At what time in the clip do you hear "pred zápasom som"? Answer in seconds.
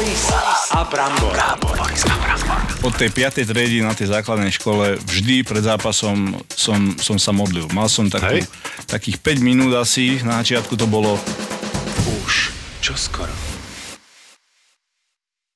5.44-6.96